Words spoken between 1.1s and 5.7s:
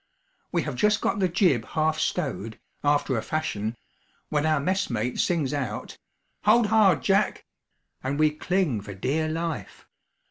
the jib half stowed, 'after a fashion,' when our messmate sings